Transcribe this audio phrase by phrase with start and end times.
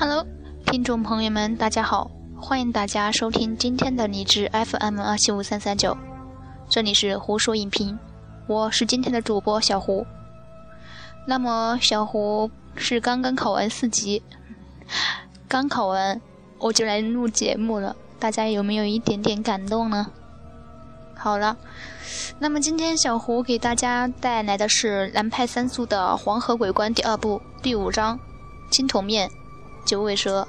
[0.00, 0.24] Hello，
[0.64, 2.08] 听众朋友们，大家好，
[2.40, 5.98] 欢迎大家收听今天的励志 FM 二七五三三九，
[6.68, 7.98] 这里是胡说影评，
[8.46, 10.06] 我是今天的主播小胡。
[11.26, 14.22] 那么小胡是刚刚考完四级，
[15.48, 16.20] 刚考完
[16.60, 20.12] 我就来录节目了，大家有没有一点点感动呢？
[21.16, 21.56] 好了，
[22.38, 28.16] 那么今天小胡给大家带来的是南派三宿的《黄河鬼关》第二部第五章：
[28.70, 29.28] 青头面。
[29.88, 30.46] 九尾蛇。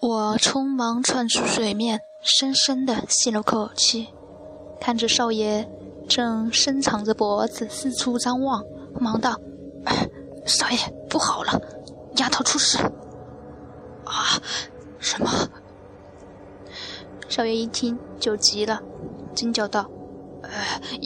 [0.00, 4.17] 我匆忙窜出水面，深深的吸了口气。
[4.80, 5.68] 看着少爷
[6.08, 8.64] 正伸长着脖子四处张望，
[8.98, 9.38] 忙道
[10.46, 11.60] ：“少爷，不好了，
[12.16, 12.78] 丫头出事！”
[14.04, 14.40] 啊，
[14.98, 15.28] 什么？
[17.28, 18.80] 少爷一听就急了，
[19.34, 19.90] 惊叫道
[20.42, 20.50] ：“呃，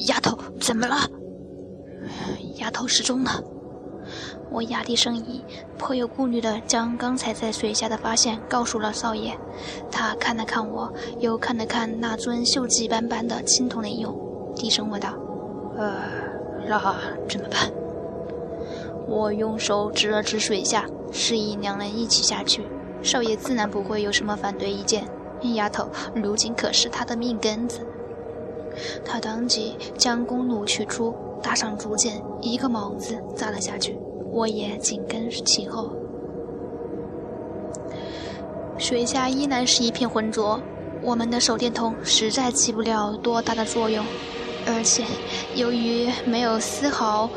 [0.07, 0.97] 丫头怎么了？
[2.57, 3.43] 丫头失踪了！”
[4.51, 5.43] 我压低声音，
[5.79, 9.39] 颇有顾虑地将刚才在水下的发现告诉了少爷。
[9.91, 14.15] 他看了看我，又看了看那尊锈迹斑斑的青铜灵俑，
[14.55, 15.15] 低声问道
[15.77, 15.95] ：“呃，
[16.69, 16.79] 那
[17.29, 17.71] 怎么办？”
[19.09, 22.67] 我用手指了指水下，示意两人一起下去。
[23.03, 25.05] 少爷自然不会有什么反对意见。
[25.55, 27.81] 丫头如今可是他的命根子。
[29.05, 33.99] 他当即将弓弩取出，搭上竹箭，一个猛子扎了下去。
[34.31, 35.91] 我也紧跟其后。
[38.79, 40.61] 水下依然是一片浑浊，
[41.03, 44.05] 我们的手电筒实在起不了多大的作用，
[44.67, 45.05] 而且
[45.55, 47.29] 由于没有丝毫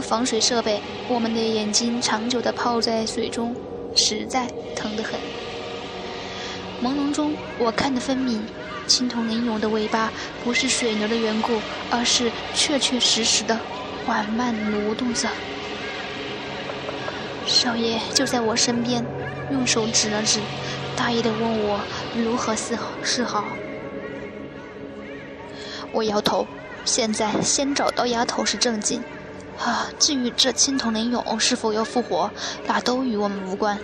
[0.00, 3.54] 防水设备，我们的眼睛长久地泡在水中，
[3.94, 5.20] 实在疼得很。
[6.82, 8.42] 朦胧中，我看得分明，
[8.86, 11.60] 青铜灵俑的尾巴不是水流的缘故，
[11.90, 13.58] 而是确确实实的
[14.04, 15.28] 缓慢蠕动着。
[17.46, 19.04] 少爷就在我身边，
[19.50, 20.40] 用手指了指，
[20.96, 21.80] 大意的问我
[22.14, 23.44] 如何是好是好。
[25.92, 26.46] 我摇头，
[26.84, 29.02] 现在先找到丫头是正经，
[29.58, 32.30] 啊，至于这青铜灵俑是否要复活，
[32.66, 33.78] 那都与我们无关。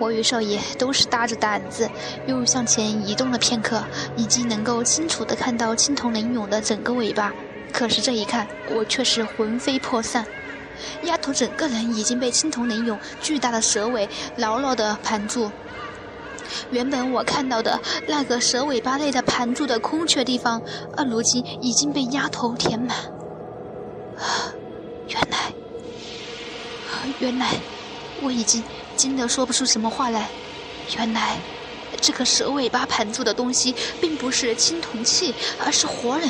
[0.00, 1.88] 我与少爷都是搭着胆子，
[2.26, 3.84] 又向前移动了片刻，
[4.16, 7.32] 已经能够清楚地看到青铜灵俑的整个尾巴。
[7.70, 10.24] 可是这一看，我却是魂飞魄散。
[11.02, 15.50] 丫头整个人已经被青铜灵俑巨大的蛇尾牢牢地盘住。
[16.70, 17.78] 原本我看到的
[18.08, 20.62] 那个蛇尾巴类的盘住的空缺地方，
[20.96, 22.96] 而如今已经被丫头填满。
[24.18, 24.50] 啊，
[25.06, 25.52] 原来，
[27.20, 27.54] 原来，
[28.22, 28.64] 我已经
[29.00, 30.28] 惊得说不出什么话来。
[30.94, 31.38] 原来，
[32.02, 35.34] 这个蛇尾巴盘住的东西并不是青铜器，
[35.64, 36.28] 而是活人。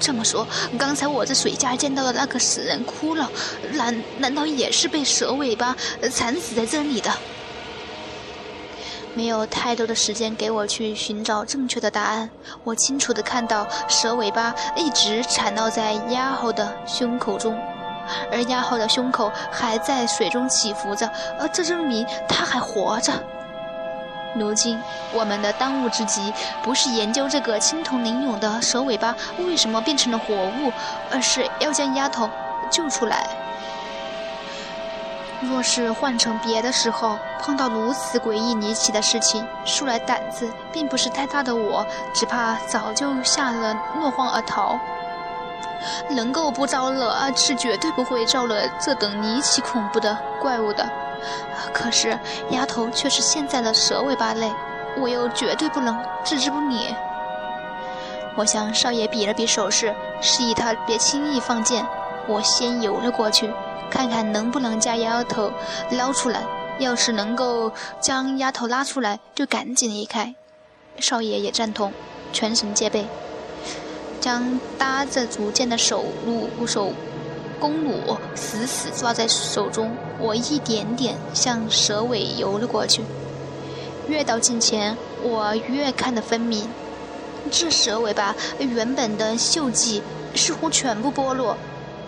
[0.00, 0.44] 这么说，
[0.76, 3.28] 刚才我在水下见到的那个死人骷髅，
[3.74, 5.76] 难难道也是被蛇尾巴
[6.12, 7.08] 缠死在这里的？
[9.14, 12.28] 没有太多的时间给我去寻找正确的答案。
[12.64, 17.56] 我清楚的看到蛇尾巴一直缠绕在丫头的胸口中，
[18.30, 23.12] 而丫头的胸口还在水中起伏着，而这证明她还活着。
[24.34, 24.78] 如今，
[25.12, 30.70] 我们的当务之急不是研究这个青铜灵俑的蛇尾巴为什么变成了活物，
[31.10, 32.28] 而是要将丫头
[32.70, 33.26] 救出来。
[35.40, 44.78] 若是换成别的时候，碰到如此诡异离奇的事情，素来胆子并不是太大的我，只怕早就吓得落荒而逃。
[46.10, 50.88] 能够不招惹，是绝对不会招惹这等离奇恐怖的怪物的。
[51.72, 52.18] 可是
[52.50, 54.50] 丫头却是现在的蛇尾巴类，
[54.98, 56.94] 我又绝对不能置之不理。
[58.36, 61.86] 我向少爷比了比手势，示意他别轻易放箭。
[62.28, 63.50] 我先游了过去，
[63.90, 65.52] 看看能不能将丫头
[65.90, 66.42] 捞出来。
[66.78, 70.34] 要是能够将丫头拉出来，就赶紧离开。
[70.98, 71.90] 少爷也赞同，
[72.34, 73.06] 全神戒备，
[74.26, 76.92] 将搭着竹箭的手弩手。
[77.60, 83.04] 弓弩死死抓在手中，我一点点向蛇尾游了过去。
[84.08, 86.68] 越到近前，我越看得分明。
[87.52, 90.02] 这蛇尾巴原本的锈迹
[90.34, 91.56] 似乎全部剥落，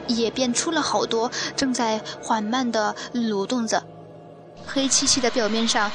[0.08, 3.84] 也变出了好多，正在缓慢地蠕动着。
[4.66, 5.88] 黑漆漆的表面上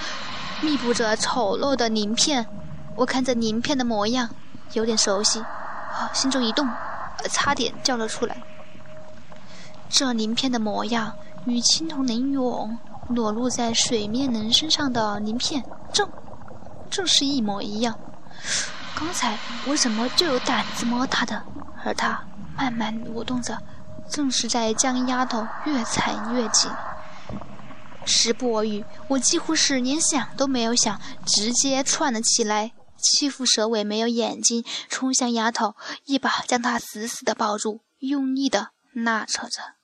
[0.62, 2.46] 密布着丑陋的鳞片，
[2.96, 4.30] 我看着鳞片的模样，
[4.72, 5.44] 有点熟悉，
[6.14, 6.70] 心中一动，
[7.30, 8.38] 差点叫了出来。
[9.90, 11.14] 这鳞片的模样
[11.46, 12.78] 与青铜鳞蛹
[13.10, 16.10] 裸露在水面人身上的鳞片正
[16.90, 17.98] 正是一模一样。
[18.96, 19.38] 刚才
[19.68, 21.44] 我怎么就有胆子摸它的？
[21.84, 22.24] 而它
[22.56, 23.58] 慢慢挪动着，
[24.10, 26.72] 正是在将丫头越缠越紧。
[28.06, 32.72] 时不我与，我几乎是连想都没有想，直接窜了起来，
[33.04, 39.76] 欺负蛇尾没有眼睛，冲向丫头，一把将她死死的抱住，用力的拉扯着。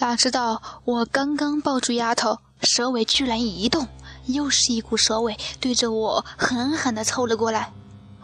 [0.00, 3.86] 哪知道我刚刚抱住丫头，蛇尾居然一动，
[4.26, 7.72] 又是一股蛇尾对着我狠狠地抽了过来。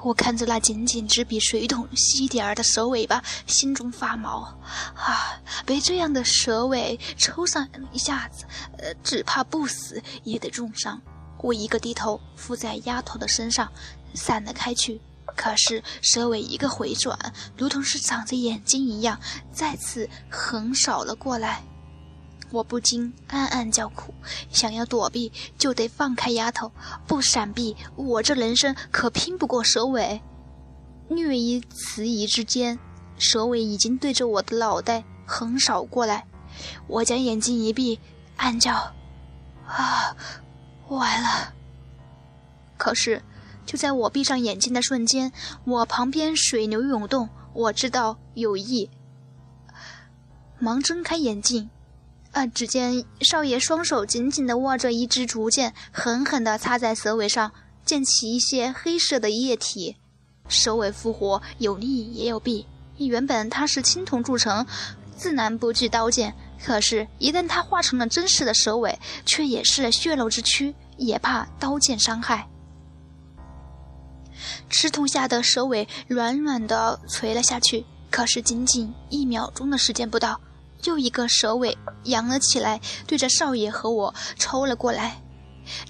[0.02, 4.58] 我看着那仅仅只比水桶细点儿的蛇尾巴，心中发毛。
[4.94, 8.46] 啊，被这样的蛇尾抽上一下子，
[8.78, 10.98] 呃，只怕不死也得重伤。
[11.42, 13.70] 我一个低头附在丫头的身上，
[14.14, 14.98] 散了开去。
[15.36, 17.18] 可是蛇尾一个回转，
[17.56, 19.20] 如同是长着眼睛一样，
[19.52, 21.62] 再次横扫了过来。
[22.50, 24.12] 我不禁暗暗叫苦，
[24.50, 26.72] 想要躲避就得放开丫头，
[27.06, 30.20] 不闪避，我这人生可拼不过蛇尾。
[31.08, 32.78] 略一迟疑之间，
[33.18, 36.26] 蛇尾已经对着我的脑袋横扫过来。
[36.86, 37.98] 我将眼睛一闭，
[38.36, 38.92] 暗叫
[39.66, 40.16] ：“啊，
[40.88, 41.52] 完了！”
[42.76, 43.22] 可是。
[43.66, 45.30] 就在我闭上眼睛的瞬间，
[45.64, 48.90] 我旁边水流涌动，我知道有意，
[50.58, 51.70] 忙睁开眼睛。
[52.32, 52.46] 啊！
[52.46, 57.52] 只见少爷双手紧紧地握着一支竹剑，狠狠地插在蛇尾上，
[57.84, 59.96] 溅起一些黑色的液体。
[60.48, 62.66] 蛇尾复活，有利也有弊。
[62.98, 64.66] 原本它是青铜铸成，
[65.16, 66.32] 自然不惧刀剑；
[66.62, 72.46] 可是，一旦它化成了真实的蛇尾，却也是血肉之躯，也怕刀剑伤害。
[74.68, 80.40] 吃痛下的蛇尾软软的垂了下去，可是仅仅一秒钟的时间不到，
[80.84, 85.22] 又一个蛇尾扬了起来，对着少爷和我抽了过来。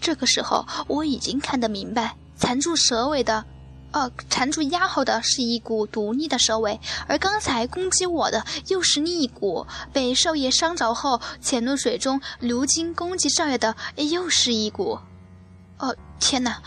[0.01, 3.45] 这个时候我已经看得明白，缠住蛇尾的，
[3.93, 14.99] 呃，缠住丫头的是一股独立的蛇尾，而刚才攻击我的又是另一股被少爷伤着后潜入水中，如今攻击少爷的又是一股。
[15.79, 16.61] 哦天哪！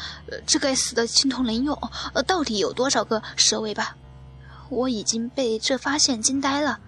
[0.47, 1.77] 这该死的青铜灵蛹，
[2.13, 3.95] 呃，到底有多少个蛇尾巴？
[4.69, 6.79] 我已经被这发现惊呆了。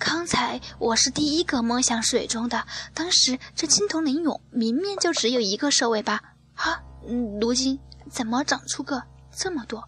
[0.00, 6.22] 刚才我是第一个摸向水中的，当时这青铜灵蛹明明就只有一个蛇尾巴，
[6.54, 6.82] 哈啊，
[7.38, 7.78] 如今
[8.10, 9.02] 怎么长出个
[9.36, 9.86] 这么多？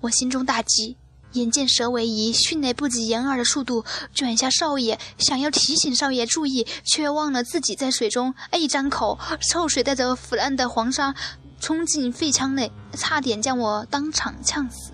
[0.00, 0.98] 我心中大急。
[1.34, 8.34] 眼见蛇尾以迅雷不及掩耳的速度卷下少爷，想要提醒少爷注意，却忘了自己在水中。
[8.52, 11.14] 一张口，臭水带着腐烂的黄沙
[11.58, 14.92] 冲进肺腔内，差点将我当场呛死。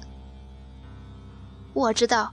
[1.72, 2.32] 我知道，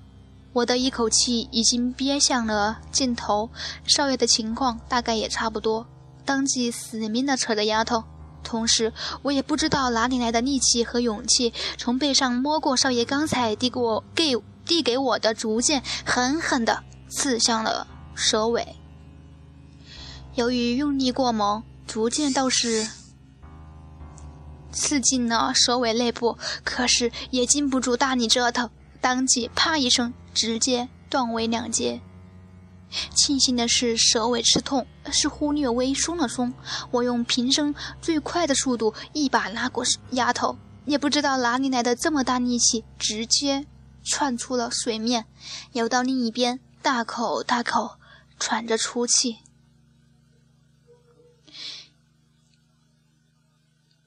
[0.56, 3.50] 我的一口气已经憋向了尽头，
[3.86, 5.86] 少爷的情况大概也差不多，
[6.24, 8.06] 当即死命的扯着丫头。
[8.42, 14.34] 同时，我也不知道哪里来的力气和勇气，从背上摸过少爷刚才递给我给
[14.66, 17.86] 递给我的竹剑，狠狠地刺向了
[18.16, 18.78] 蛇尾。
[20.36, 22.88] 由于用力过猛，竹剑倒是
[24.72, 28.70] 刺进了蛇尾内部，可是也禁不住大力折腾，
[29.02, 32.02] 当即啪一声，直接断为两截。
[33.16, 36.54] 庆幸的是，蛇尾吃痛，是忽略微松了松。
[36.92, 43.66] 我用平生最快的速度一把拉过丫头，也不知道哪里来的这么大力气，直接
[44.04, 45.26] 窜出了水面，
[45.72, 47.98] 游到另一边，大口大口
[48.38, 49.38] 喘着粗气。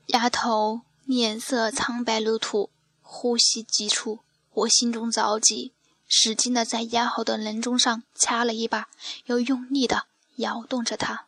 [0.06, 2.70] 丫头脸色苍白如土，
[3.02, 4.20] 呼吸急促，
[4.54, 5.74] 我心中着急。
[6.08, 8.88] 使劲的在压好的人中上掐了一把，
[9.26, 11.26] 又用力的摇动着它。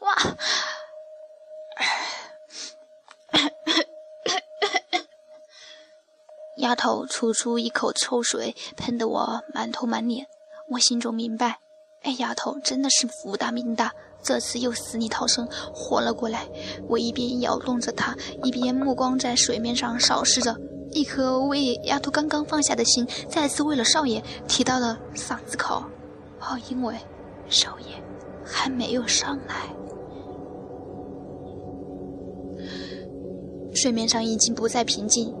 [0.00, 0.16] 哇！
[6.58, 10.26] 丫头吐出一口臭水，喷得我满头满脸。
[10.70, 11.60] 我心中明白，
[12.02, 13.92] 哎，丫头真的是福大命大，
[14.22, 16.48] 这次又死里逃生，活了过来。
[16.88, 20.56] 我一边摇动着她，一边目光在水面上扫视着。
[20.98, 25.80] 一颗为丫头刚刚放下的心，再次为了少爷提到了嗓子口。
[26.40, 26.96] 哦，因为
[27.48, 27.94] 少爷
[28.44, 29.54] 还没有上来。
[33.72, 35.32] 水面上已经不再平静，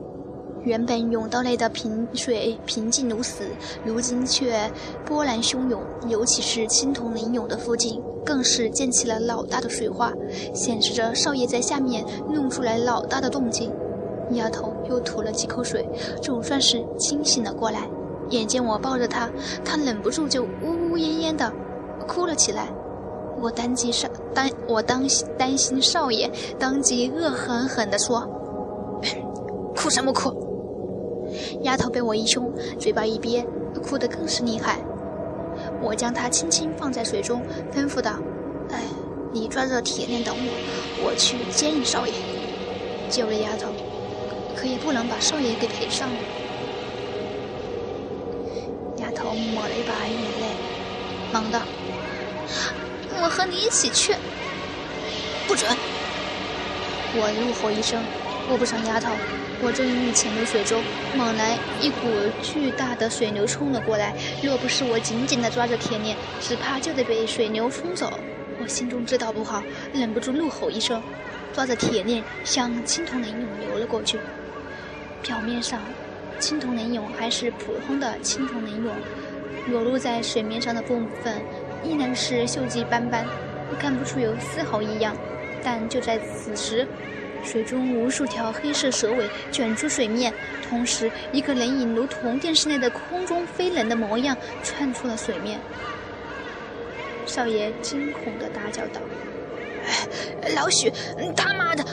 [0.62, 3.42] 原本涌到内的平水平静如死，
[3.84, 4.70] 如今却
[5.04, 5.82] 波澜汹涌。
[6.06, 10.12] 尤其是青铜陵涌的附近，更是溅起了老大的水花，
[10.54, 13.72] 显示着少爷在下面弄出来老大的动静。
[14.32, 15.88] 丫头又吐了几口水，
[16.22, 17.88] 总算是清醒了过来。
[18.30, 19.30] 眼见我抱着她，
[19.64, 21.50] 她忍不住就呜呜咽咽的
[22.06, 22.68] 哭了起来。
[23.40, 25.06] 我当即少担我当
[25.38, 28.28] 担心少爷，当即恶狠狠地说
[29.76, 30.30] ：“哭什么哭？”
[31.62, 33.46] 丫头被我一凶，嘴巴一憋，
[33.82, 34.80] 哭得更是厉害。
[35.80, 37.40] 我将她轻轻放在水中，
[37.72, 38.18] 吩咐道
[38.72, 38.82] ：“哎，
[39.32, 42.12] 你抓着铁链等我，我去接应少爷。”
[43.08, 43.68] 救了丫头，
[44.58, 46.16] 可也不能把少爷给赔上了。
[48.96, 50.56] 丫头抹了一把眼泪，
[51.32, 51.62] 忙道。
[53.22, 54.16] 我和你一起去，
[55.46, 55.70] 不准！
[57.14, 58.02] 我怒吼一声，
[58.48, 59.12] 顾不上丫头，
[59.62, 60.82] 我正欲潜入水中，
[61.16, 62.08] 猛然一股
[62.42, 64.12] 巨大的水流冲了过来，
[64.42, 68.12] 若不是我紧紧地抓着铁链，只怕就得被水流冲走。
[68.60, 69.62] 我心中知道不好，
[69.92, 71.00] 忍不住怒吼一声，
[71.54, 74.18] 抓着铁链向青铜灵涌游了过去。
[75.22, 75.80] 表面上，
[76.38, 78.90] 青铜人俑还是普通的青铜人俑，
[79.70, 81.34] 裸露在水面上的部分。
[81.84, 83.24] 依然是锈迹斑斑，
[83.78, 85.16] 看不出有丝毫异样。
[85.62, 86.86] 但就在此时，
[87.44, 90.34] 水中无数条黑色蛇尾卷出水面，
[90.68, 95.60] 同时一个人影如同电视内的空中飞人的模样窜出了水面。
[97.26, 99.00] 少爷惊恐地大叫道
[100.56, 100.90] ：“老许，
[101.36, 101.84] 他妈的！”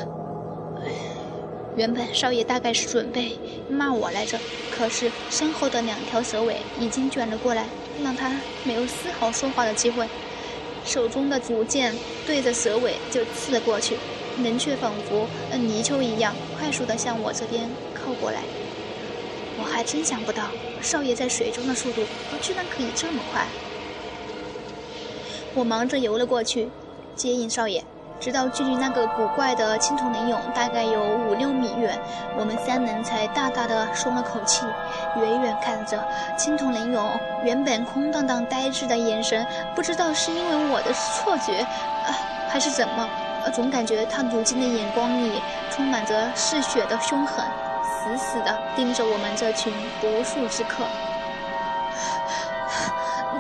[1.75, 3.37] 原本少爷大概是准备
[3.69, 4.39] 骂我来着，
[4.71, 7.65] 可是身后的两条蛇尾已经卷了过来。
[8.03, 10.05] 让他没有丝毫说话的机会，
[10.85, 11.95] 手中的竹剑
[12.27, 13.95] 对着蛇尾就刺了过去，
[14.43, 15.25] 人却仿佛
[15.57, 18.41] 泥鳅一样快速的向我这边靠过来。
[19.57, 20.49] 我还真想不到
[20.81, 22.03] 少爷在水中的速度
[22.41, 23.47] 居然可以这么快。
[25.53, 26.69] 我忙着游了过去，
[27.15, 27.81] 接应少爷。
[28.19, 31.99] 直到距离那个古怪的青铜灵俑大概有五六米远，
[32.37, 34.65] 我们三人才大大的松了口气。
[35.17, 36.03] 远远看着
[36.37, 39.45] 青铜灵俑，原本空荡荡、呆滞的眼神，
[39.75, 42.09] 不知道是因为我的错觉，啊，
[42.49, 43.07] 还是怎么，
[43.53, 47.45] 总感觉他如今的眼光里充满着嗜血的凶狠，
[47.83, 50.83] 死死的盯着我们这群不速之客。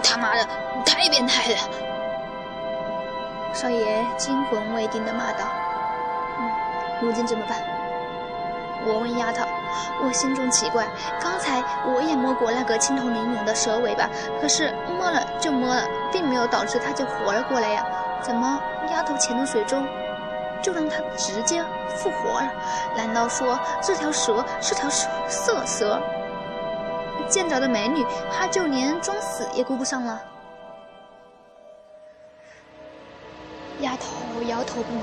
[0.03, 0.47] 他妈的，
[0.85, 1.57] 太变态了！
[3.55, 5.45] 少爷惊魂未定地骂道
[6.37, 6.51] ：“嗯，
[7.01, 7.57] 如今怎么办？”
[8.85, 9.45] 我问丫头，
[10.03, 10.85] 我心中奇怪，
[11.21, 14.09] 刚才我也摸过那个青铜灵涌的蛇尾巴，
[14.41, 17.83] 可是摸了就摸了，并没有导致它就活了过来呀。
[18.21, 18.59] 怎么
[18.91, 19.87] 丫头潜入水中，
[20.61, 21.63] 就让它直接
[21.95, 22.51] 复活了？
[22.97, 25.97] 难道说这条蛇是条色蛇？
[27.29, 30.21] 见着的美女，她就连装死也顾不上了？
[33.81, 35.01] 丫头摇头不语，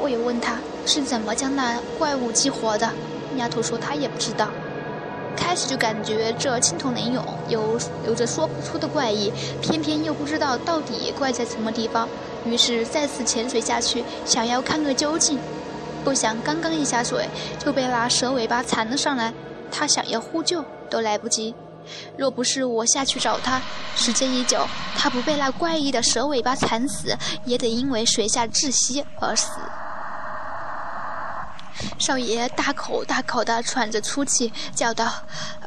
[0.00, 2.88] 我又问她是怎么将那怪物激活的。
[3.36, 4.48] 丫头说她也不知道，
[5.36, 12.08] 开始就感觉这青铜灵涌有有着说不出的怪异，偏偏又不知道到底怪在什么地方，
[12.44, 15.38] 于是再次潜水下去，想要看个究竟。
[16.04, 19.32] 不想刚刚一下水就被那蛇尾巴缠了上来，
[19.70, 21.54] 她想要呼救都来不及。
[22.16, 23.60] 若不是我下去找他，
[23.96, 29.48] 时间一久，他不被那怪异的蛇尾巴缠死，也得因为水下窒息而死。
[31.98, 35.10] 少爷大口大口地喘着粗气，叫道：“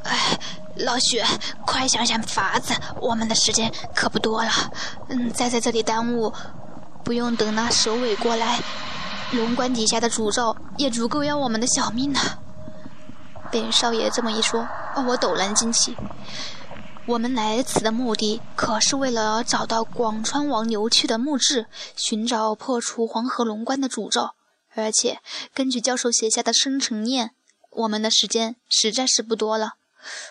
[0.04, 0.40] 哎，
[0.76, 1.22] 老许，
[1.66, 4.52] 快想想法子，我们的时间可不多了。
[5.10, 6.32] 嗯，再在这里耽误，
[7.04, 8.60] 不用等那蛇尾过来，
[9.32, 12.20] 龙棺底下的诅咒也足够要我们的小命了。”
[13.52, 14.68] 被少爷这么一说，
[15.04, 15.96] 我陡然惊起。
[17.08, 24.32] 我们来此的目的可是为了找到广川王留去的墓志，寻找破除黄河龙关的诅咒。
[24.74, 25.20] 而且
[25.54, 27.32] 根据教授写下的生辰念，
[27.70, 29.74] 我们的时间实在是不多了。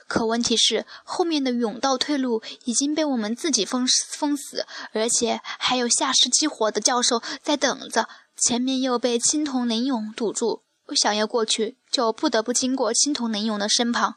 [0.06, 10.62] 可问题是，后面的甬道退路已经被我们自己封封死，而且还有下世激活的教授在等着，前面又被青铜灵涌堵住。
[10.94, 14.16] 想要过去，就不得不经过青铜灵涌的身旁。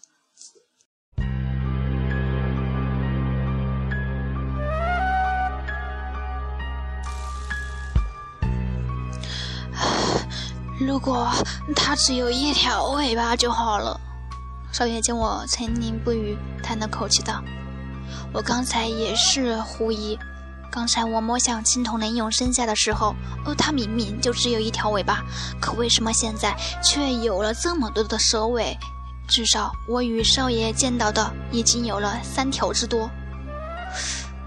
[10.79, 11.27] 如果
[11.75, 13.99] 它只有一条尾巴就好了。
[14.71, 17.41] 少爷见我沉吟不语，叹了口气道
[18.31, 20.19] ：“我刚才也是狐疑，
[20.69, 23.15] 刚才我摸向青铜灵蛹身下的时候，
[23.45, 25.23] 哦，它明明就只有一条尾巴，
[25.59, 28.77] 可为什么现在却有了这么多的蛇尾？
[29.27, 33.09] 至少我与少爷见到的已经有了三条之多。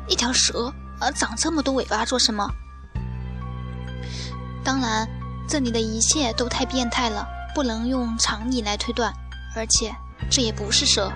[0.06, 2.48] 一条蛇，呃，长这么多尾巴做什么？
[4.62, 5.08] 当然，
[5.50, 7.26] 这里的一切都太变态了，
[7.56, 9.12] 不能用常理来推断。
[9.56, 9.92] 而且，
[10.30, 11.12] 这也不是蛇，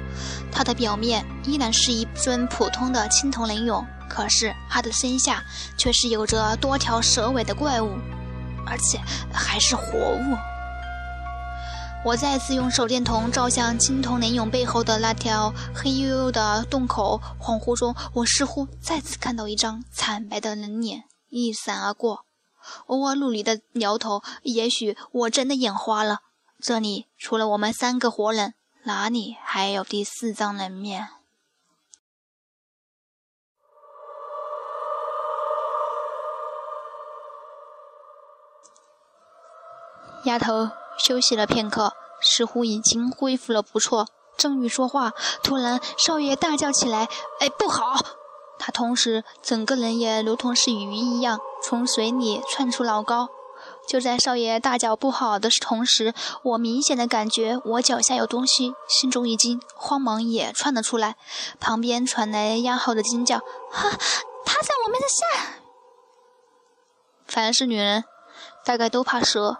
[0.50, 3.86] 它的表面依然是一尊普通的青铜灵蛹。
[4.08, 5.40] 可是它的身下
[5.78, 7.96] 却是有着多条蛇尾的怪物，
[8.66, 9.00] 而且
[9.32, 10.36] 还是活物。
[12.04, 22.26] 我再次用手电筒照向青铜灵蛹背后的那条黑黝黝的洞口，恍惚中，我似乎再次看到一张惨白的人脸一闪而过。
[22.86, 26.20] 我努力的摇头，也许我真的眼花了。
[26.60, 28.54] 这里除了我们三个活人，
[28.84, 31.08] 哪里还有第四张人面？
[40.24, 41.92] 丫头休息了片刻，
[42.22, 44.08] 似乎已经恢复了不错。
[44.38, 47.08] 正欲说话，突然少爷大叫起来
[47.40, 47.94] ：“哎，不好！”
[48.58, 53.28] 他同时整个人也如同是鱼一样从水里窜出老高。
[53.86, 61.16] 就在少爷大叫不好的同时，我明显的感觉我脚下有东西，心中一惊，慌忙也窜了出来。
[61.60, 63.38] 旁边传来丫头的惊叫
[63.70, 63.90] ：“哈，
[64.44, 65.60] 他在我们的下！”
[67.26, 68.04] 凡是女人，
[68.64, 69.58] 大概都怕蛇。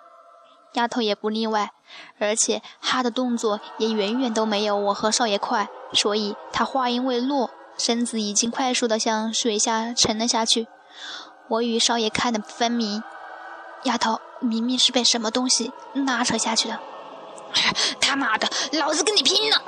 [0.75, 1.73] 丫头也不例外，
[2.19, 10.69] 而且她的动作也远远都没有我和少爷快，所以她话音未落，身子已经快速的向水下沉了下去。
[11.49, 13.02] 我与少爷看得分明，
[13.85, 16.81] 丫头明明是被什么东西拉扯下去的。
[18.00, 19.62] 他妈的，老子跟你拼了！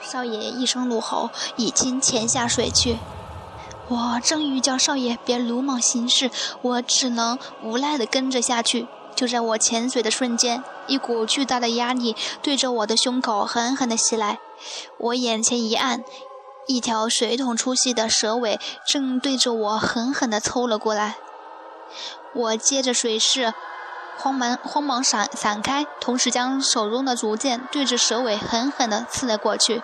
[0.00, 2.98] 少爷一声怒吼，已经潜下水去。
[3.88, 6.30] 我正欲叫少爷别鲁莽行事，
[6.62, 8.88] 我只能无奈的跟着下去。
[9.14, 14.38] 就在我潜水的瞬间，一股巨大的压力对着我的胸口狠狠地袭来。
[14.98, 16.04] 我眼前一暗，
[16.66, 21.16] 一条水桶粗细的蛇尾正对着我狠狠地抽了过来。
[22.34, 23.54] 我借着水势，
[24.18, 29.82] 慌忙慌忙闪闪开，同时将手中的竹剑对着蛇尾狠狠地刺了过去。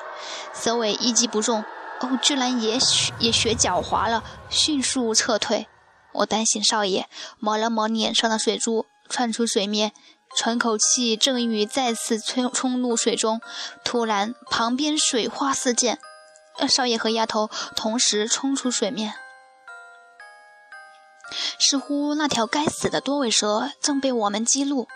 [0.54, 1.64] 蛇尾一击不中，
[2.00, 2.78] 哦，居然也
[3.18, 5.68] 也学狡猾了，迅速撤退。
[6.12, 8.86] 我担心少爷，抹了抹脸上的水珠。
[9.08, 9.92] 窜出水面，
[10.34, 13.42] 喘口气，正欲再次冲冲入水中，
[13.84, 15.98] 突然旁边水花四溅，
[16.68, 19.14] 少爷和丫头同时冲出水面。
[21.58, 24.86] 似乎那条该死的多尾蛇正被我们激怒，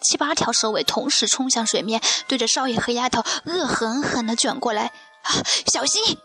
[0.00, 4.92] 七八条蛇尾同时冲向水面，对着少爷和丫头恶狠狠地卷过来。
[5.22, 5.30] 啊，
[5.72, 6.18] 小心！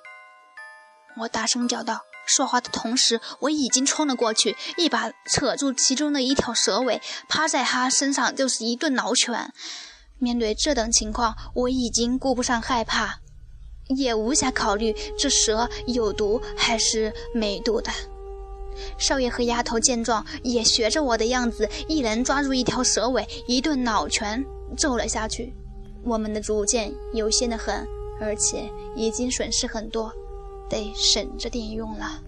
[1.17, 2.01] 我大声叫道。
[2.25, 9.51] 说话的同时，我已经冲了过去，一把扯住其中的一条蛇尾，趴在他身上就是一顿挠拳。
[10.19, 13.19] 面对这等情况，我已经顾不上害怕，
[13.95, 17.91] 也无暇考虑这蛇有毒还是没毒的。
[18.97, 24.43] 少爷和丫头见状，也学着我的样子，一人抓住一条蛇尾，一顿脑拳
[24.77, 25.53] 揍了下去。
[26.03, 27.85] 我们的竹剑有限的很，
[28.21, 30.11] 而且已经损失很多。
[30.69, 32.21] 得省着点用了。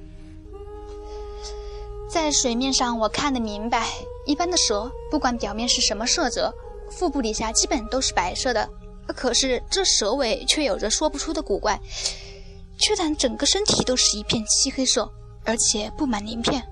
[2.10, 3.88] 在水面上，我看得明白，
[4.26, 6.54] 一般的蛇，不管表面是什么色泽，
[6.90, 8.68] 腹部底下基本都是白色的。
[9.14, 11.80] 可是这蛇尾却有着说不出的古怪，
[12.78, 15.10] 居然整个身体都是一片漆黑色，
[15.46, 16.64] 而且布满鳞片。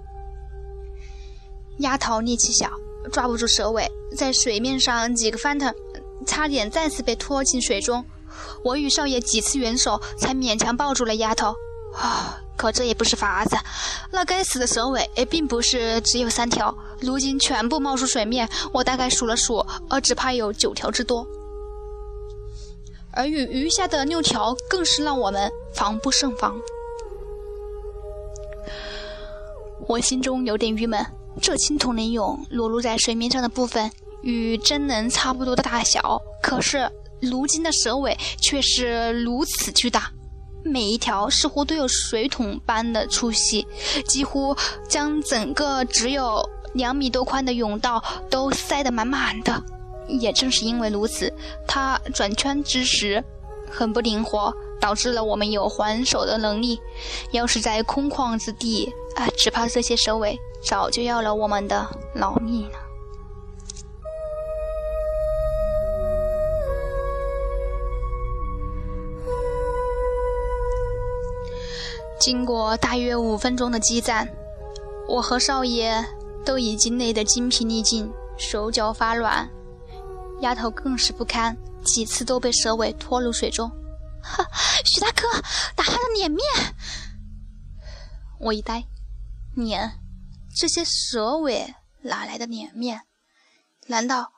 [1.79, 2.69] 丫头力气小，
[3.11, 5.73] 抓不住蛇尾，在水面上几个翻腾，
[6.25, 8.03] 差点再次被拖进水中。
[8.63, 11.53] 我与少爷几次援手，才勉强抱住了丫头。
[11.95, 12.39] 啊！
[12.55, 13.55] 可这也不是法子。
[14.11, 18.47] 那该死的蛇尾也，并不是只有三条，如今全部冒出水面。
[18.73, 21.25] 我大概数了数，呃，只怕有九条之多。
[23.11, 26.55] 而与余下的六条，更是让我们防不胜防。
[29.87, 31.05] 我心中有点郁闷。
[31.41, 33.89] 这青铜灵蛹裸露在水面上的部分，
[34.21, 36.89] 与真人差不多的大小，可是。
[37.21, 40.09] 如今的蛇尾却是如此巨大，
[40.63, 43.67] 每一条似乎都有水桶般的粗细，
[44.07, 44.55] 几乎
[44.87, 46.41] 将整个只有
[46.75, 49.61] 两米多宽的甬道都塞得满满的。
[50.09, 51.31] 也正是因为如此，
[51.67, 53.23] 他转圈之时
[53.69, 56.79] 很不灵活，导致了我们有还手的能力。
[57.31, 62.79] 要是在空旷之地，啊，只怕这些蛇尾早就要了我们的老命了。
[72.19, 74.27] 经过大约五分钟的激战，
[75.07, 76.03] 我和少爷
[76.43, 79.49] 都已经累得精疲力尽，手脚发软。
[80.41, 83.69] 丫头更是不堪，几次都被蛇尾拖入水中。
[84.21, 84.45] 哈，
[84.85, 85.21] 许大哥，
[85.75, 86.43] 打他的脸面！
[88.39, 88.85] 我一呆，
[89.55, 89.99] 脸？
[90.55, 93.01] 这些蛇尾哪来的脸面？
[93.87, 94.31] 难道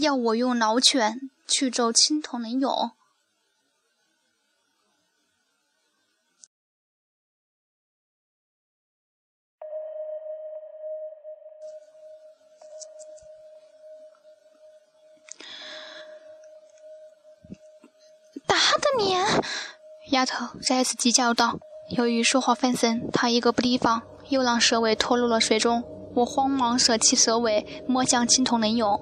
[0.00, 2.60] 要我用老犬去揍青铜人
[18.98, 19.42] 俑？
[20.10, 21.58] 丫头再次急叫道
[21.96, 25.82] ：“由于说话分神，她一个不提防，又让蛇尾拖入了水中。
[26.14, 28.98] 我慌忙舍弃蛇尾，摸向青铜人俑。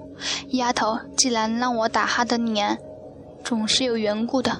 [0.49, 2.77] 丫头既然让我打她的脸，
[3.43, 4.57] 总是有缘故的。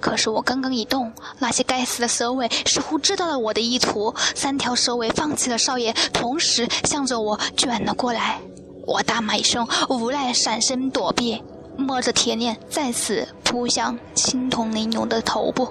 [0.00, 8.40] 可是我刚刚一动，那些该死的蛇尾似乎知道了我的意图，三条蛇尾放弃了少爷，同时向着我卷了过来。
[8.86, 11.42] 我大骂一声，无奈闪身躲避。”
[11.78, 15.68] 摸着铁链，再次扑向青铜灵俑的头部，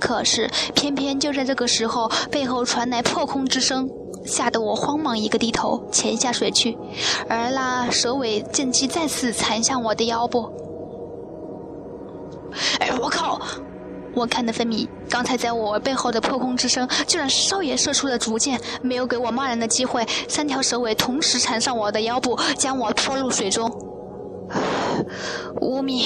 [0.00, 3.88] 可是偏偏就在这个时候，背后传来破空之声，
[4.24, 6.76] 吓得我慌忙一个低头潜下水去，
[7.28, 10.50] 而那蛇尾剑气再次缠向我的腰部。
[12.80, 13.40] 哎，我靠！
[14.14, 23.70] 我看得分明，刚才在我背后的破空之声，居然是少爷射出的竹箭，没有给我骂人的机会，三条蛇尾同时缠上我的腰部，将我拖入水中。
[25.60, 26.04] 无名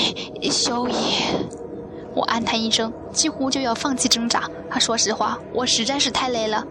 [0.50, 0.94] 小野，
[2.14, 4.48] 我暗叹一声，几乎就要放弃挣扎。
[4.78, 6.64] 说实话，我实在是太累了，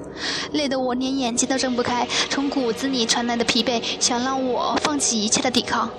[0.54, 5.90] 累得我连眼睛都睁不开，从骨子里传来的疲惫，想让我放弃一切的抵抗。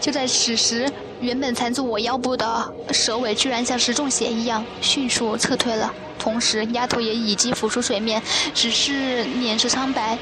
[0.00, 5.92] 就在此时，原本缠住我腰部的蛇尾，居然像是中邪一样，迅速撤退了。
[6.18, 8.22] 同时，丫头也已经浮出水面，
[8.54, 10.18] 只是脸色苍白，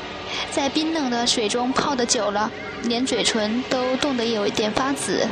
[0.51, 2.51] 在冰冷的水中泡得久了，
[2.85, 5.27] 连嘴唇都冻得有一点发紫。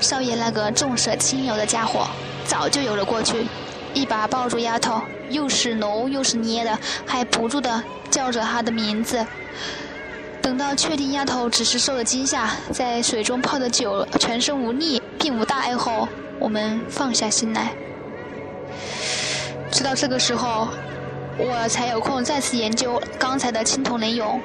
[0.00, 2.06] 少爷那个重色轻友的家伙
[2.44, 3.46] 早就游了过去，
[3.94, 9.24] 一把抱住丫头，又是搂又是捏的，还不住的叫着她的名字。
[10.42, 16.06] 等到确定丫头只是受了惊吓，在水中泡得久了，全身无力，并无大碍后，
[16.38, 17.72] 我们放下心来。
[19.70, 20.68] 直到这个时候，
[21.36, 24.38] 我才有空再次研究刚才的青铜雷俑。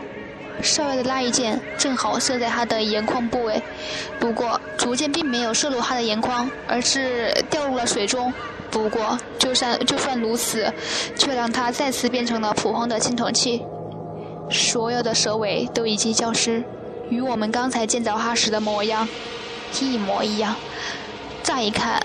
[0.62, 3.62] 少爷的那一箭正好射在他的眼眶部位，
[4.19, 8.34] 不过竹箭并没有射入他的眼眶，而是掉入了水中。
[8.69, 10.71] 不过，就算就算如此，
[11.15, 13.63] 却让他再次变成了普通的青铜器。
[14.52, 16.63] 所有的蛇尾都已经消失，
[17.10, 19.08] 与我们刚才见到他时的模样
[19.80, 20.56] 一模一样。
[21.41, 22.02] 乍一看。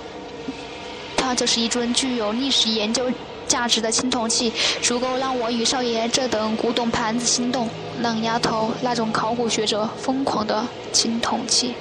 [1.16, 3.10] 他就是一尊具有历史研究
[3.46, 4.52] 价值的青铜器，
[4.82, 7.68] 足够让我与少爷这等古董盘子心动，
[8.02, 11.74] 让丫头那种考古学者疯狂的青铜器。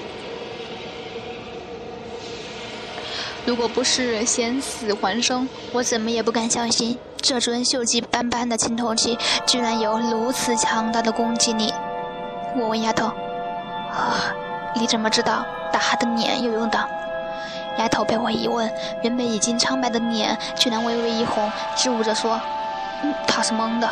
[3.46, 11.74] 如果不是险死还生，我怎么也不敢相信这尊锈迹斑斑的青铜器居然有如此强大的攻击力。
[12.56, 13.12] 我问丫头
[14.80, 16.80] ：“你怎么知道打他的脸有用的？”
[17.78, 22.40] 丫头被我一问，原本已经苍白的脸居然微微一红，支吾着说
[23.04, 23.90] ：“嗯，她是懵的。”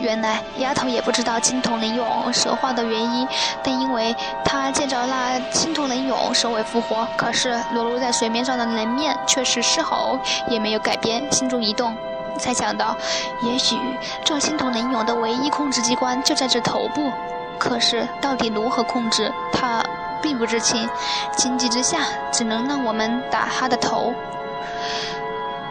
[0.00, 3.28] 原来丫头也不知道青铜人俑蛇化的原因，
[3.62, 10.18] 但因为她见着那青铜人俑蛇尾复活，可是裸露在水面上的人面却是丝毫
[10.48, 11.94] 也没有改变，心中一动，
[12.38, 12.96] 才想到，
[13.42, 13.76] 也许
[14.24, 17.12] 这青铜人俑的唯一控制机关就在这头部。
[17.58, 19.84] 可是到底如何控制，她。
[20.22, 20.88] 并不知情，
[21.36, 22.00] 情急之下
[22.32, 24.12] 只能让我们打他的头。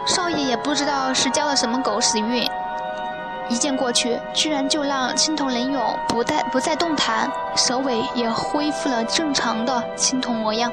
[0.05, 2.49] 少爷也不知道是交了什么狗屎运，
[3.47, 10.71] 一剑过去，居然就让青铜人俑不再不再动弹，蛇尾也恢复了正常的青铜模样。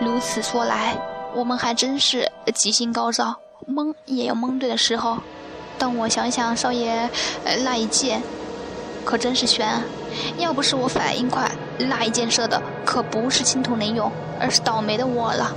[0.00, 0.96] 如此说来，
[1.34, 3.36] 我们还真是吉星高照，
[3.66, 5.18] 蒙也有蒙对的时候。
[5.76, 7.10] 但我想想少爷
[7.64, 8.22] 那一剑，
[9.04, 9.68] 可真是悬。
[10.38, 14.10] 要不是我反应快，那一箭射的可不是青铜人俑，
[14.40, 15.52] 而是倒霉的我了。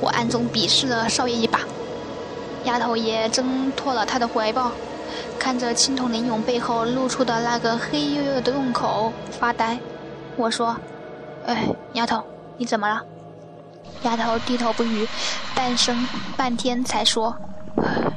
[0.00, 1.60] 我暗中鄙视了少爷一把。
[2.64, 4.72] 丫头也挣脱了他的怀抱，
[5.38, 9.78] 看着青铜人俑背后露出的那个黑黝黝的洞口发呆。
[10.36, 10.76] 我说
[11.46, 12.22] ：“哎，丫头，
[12.56, 13.02] 你怎么了？”
[14.02, 15.06] 丫头低头不语，
[15.54, 17.36] 半声半天才说：“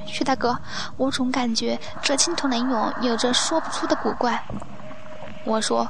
[0.08, 0.58] 薛大哥，
[0.95, 4.41] 我总感觉这青铜人俑有着说不出的古怪。”
[5.43, 5.88] 我说：“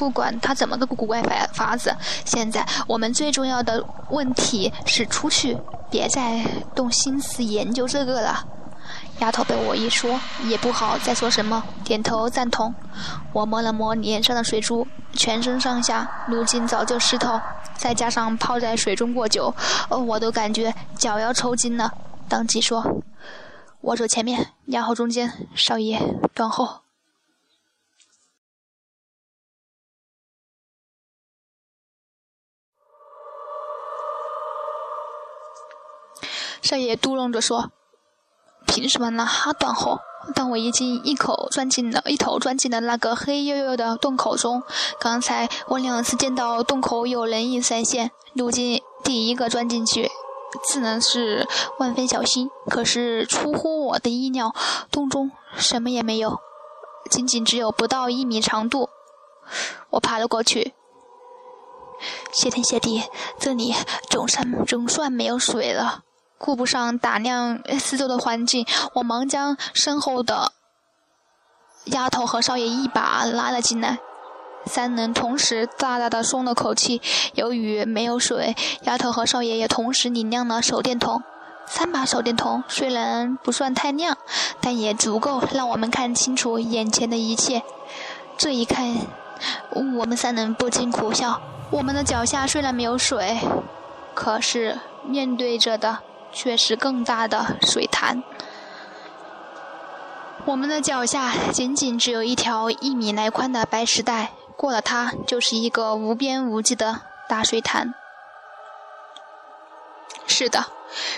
[0.00, 5.58] 不管他怎么个古怪法法子，现在我们最重要的问题是出去，
[5.90, 6.42] 别再
[6.74, 8.42] 动心思研究这个了。”
[9.20, 12.74] 丫头被我一说，也不好再说什么，点头赞同。
[13.34, 17.38] 我摸了摸脸上的水珠，全身上下如今早就湿透，
[17.76, 19.54] 再加上泡在水中过久，
[19.90, 21.92] 哦我都感觉脚要抽筋了。
[22.26, 23.02] 当即说
[23.82, 26.00] ：“我走前面，娘后中间，少爷
[26.32, 26.80] 断后。”
[36.62, 37.70] 少爷嘟囔着说。
[38.66, 39.24] 凭什么呢？
[39.24, 40.00] 哈断后。
[40.34, 44.62] 但我已经一口钻进了，一头钻进了那个黑黝黝的洞口中。
[45.00, 50.10] 刚才我两次见到洞口有人影闪现，如今第一个钻进去，
[50.62, 52.50] 自然是万分小心。
[52.68, 54.54] 可是出乎我的意料，
[54.90, 56.38] 洞中什么也没有，
[57.10, 58.90] 仅仅只有不到一米长度。
[59.88, 60.74] 我爬了过去，
[62.30, 63.04] 谢天谢地，
[63.38, 63.74] 这里
[64.10, 66.04] 总算总算没有水了。
[66.42, 70.52] 顾不上打量四周的环境，我忙将身后的
[71.84, 73.98] 丫头和少爷一把拉了进来。
[74.64, 77.02] 三人同时大大的松了口气。
[77.34, 81.22] 由于没有水，丫头和少爷也同时拧亮了手电筒。
[81.66, 84.16] 三把手电筒虽然不算太亮，
[84.62, 87.62] 但也足够让我们看清楚眼前的一切。
[88.38, 88.96] 这一看，
[89.98, 91.38] 我们三人不禁苦笑。
[91.70, 93.38] 我们的脚下虽然没有水，
[94.14, 95.98] 可是面对着的。
[96.32, 98.22] 却是更大的水潭。
[100.46, 107.94] 我们的脚下仅仅只有一条一米来宽的白石带，过了它就是一个无边无际的大水潭。
[110.26, 110.66] 是的，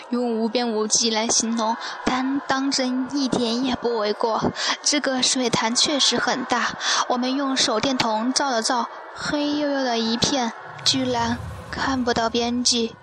[0.08, 4.50] 用无边无际来形容，但当真一点也不为过。
[4.82, 6.76] 这个水潭确实很大，
[7.08, 10.52] 我们用手电筒照了照，黑黝黝的一片，
[10.84, 11.38] 居然
[11.70, 12.96] 看不到边际。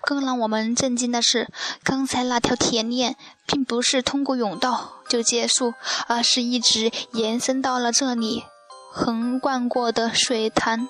[0.00, 1.50] 更让我们震惊的是，
[1.82, 5.74] 刚才那条铁链并不是通过甬道就结束，
[6.06, 8.44] 而是一直延伸到了这里，
[8.92, 10.88] 横贯过的水潭，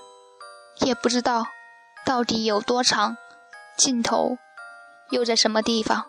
[0.81, 1.47] 也不知道
[2.05, 3.17] 到底有多长，
[3.77, 4.39] 尽头
[5.11, 6.07] 又在什么地方。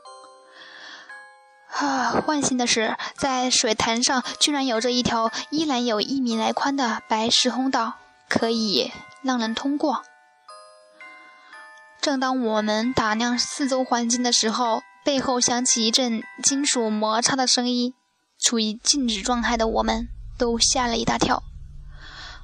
[1.77, 2.23] 啊！
[2.25, 7.95] 万幸的是，在水潭上居然有着一条依然有一米来宽的白石通道，
[8.29, 10.03] 可以让人通过。
[12.05, 17.95] 正当我们打量四周环境的时候，背后响起一阵金属摩擦的声音。
[18.39, 21.41] 处于静止状态的我们都吓了一大跳，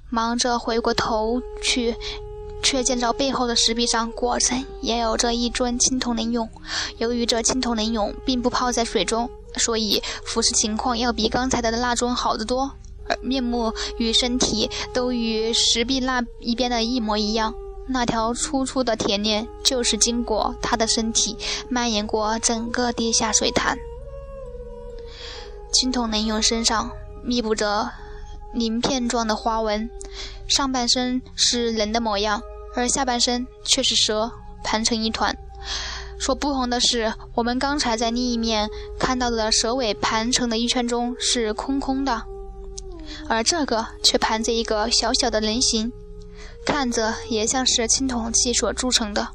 [0.10, 1.96] 忙着回过头去，
[2.64, 6.50] 却见到背后的石壁上果真也有着一尊青铜人俑。
[6.98, 12.72] 由于这青铜人俑并不泡在水中，所以腐蚀情况要比刚才的那尊好得多，
[13.08, 17.54] 而面目与身体都与石壁那一边的一模一样。
[17.88, 21.38] 那条粗粗的铁链就是经过他的身体，
[21.70, 23.78] 蔓延过整个地下水潭。
[25.74, 26.92] 青铜人俑身上
[27.24, 27.90] 密布着
[28.54, 29.90] 鳞片状的花纹，
[30.48, 32.42] 上半身是人的模样，
[32.76, 34.32] 而下半身却是蛇，
[34.64, 35.36] 盘成一团。
[36.20, 42.22] 所不同的是，我们刚才在另一面看到的蛇尾盘成的一圈中是空空的，
[43.28, 45.92] 而这个却盘着一个小小的人形。
[46.66, 49.28] 看着也像是青铜器所铸成的，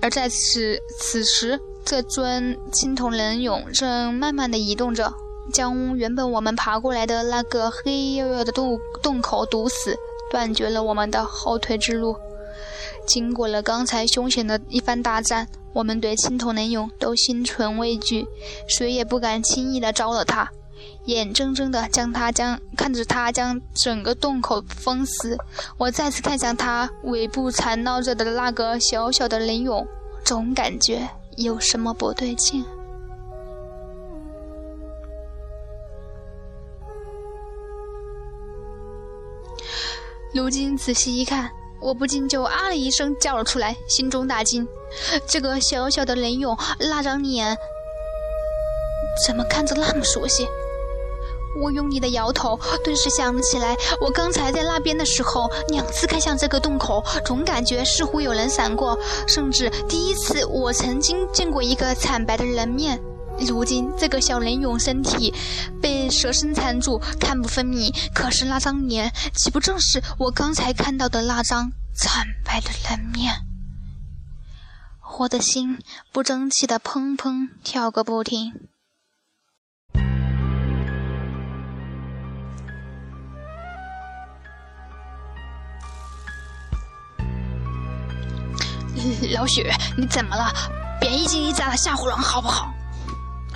[0.00, 5.12] 而在此此时，这尊青铜人俑正慢慢的移动着，
[5.52, 9.96] 将原本我们爬过来的那个黑黝黝的洞洞口堵死，
[10.30, 12.16] 断绝了我们的后退之路。
[13.06, 18.26] 经过了刚才凶险的一番大战，我们对青铜人俑都心存畏惧，
[18.68, 20.50] 谁也不敢轻易的招惹他。
[21.06, 25.38] 眼睁睁的将他将看着他将整个洞口封死，
[25.78, 29.86] 我再次看向他尾部缠绕着的那个小小的人俑，
[30.24, 32.64] 总感觉有什么不对劲。
[40.34, 44.68] 如今仔细一看，我不禁就啊了一声叫了出来，心中大惊：
[45.26, 47.56] 这个小小的人俑那张脸，
[49.26, 50.46] 怎么看着那么熟悉？
[51.60, 63.00] 我用力的摇头，顿时想起来，我刚才在那边的时候，两次看向这个洞口，总感觉似乎有人闪过，甚至第一次我曾经见过一个惨白的人面。
[63.38, 65.34] 如今这个小人俑身体
[65.82, 73.34] 被蛇身缠住，看不分明，可是那张脸岂不正是我刚才看到的那张惨白的人面？
[75.18, 75.78] 我的心
[76.12, 78.52] 不争气的砰砰跳个不停。
[89.34, 90.52] 老许，你怎么了？
[91.00, 92.72] 别一惊一乍的吓唬人，好不好？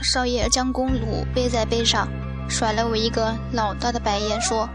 [0.02, 2.08] 少爷将弓弩背在背上，
[2.48, 4.68] 甩了我一个老大的白眼，说：“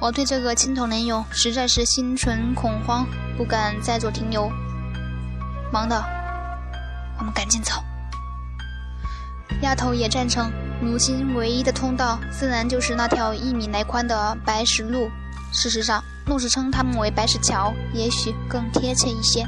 [0.00, 4.50] 我对这个青铜人俑实在是心存恐慌，不敢再做停留。
[5.72, 6.02] 忙的，
[7.18, 7.74] 我们赶紧走。”
[9.62, 10.50] 丫头也赞成。
[10.80, 15.10] 如今唯一的通道，自然就是那条一米来宽的白石路。
[15.52, 19.44] 事实上，路是称它们为白石桥，也许更贴切一些。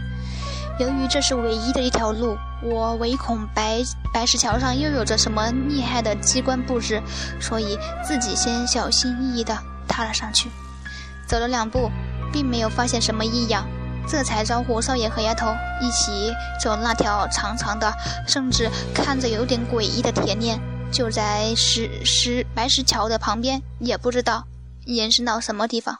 [0.81, 3.81] 由于这是唯一的一条路，我唯恐白
[4.13, 7.01] 白石桥上又有着什么厉害的机关布置，
[7.41, 10.51] 所以自己先小心翼翼地踏了上去。
[11.25, 11.89] 走了两步，
[12.33, 13.65] 并没有发现什么异样，
[14.09, 17.93] 这才招呼少爷和丫头一起走那条长长的，
[18.27, 20.59] 甚至看着有点诡异的铁链。
[20.91, 24.45] 就在石石白石桥的旁边，也不知道
[24.85, 25.99] 延伸到什么地方。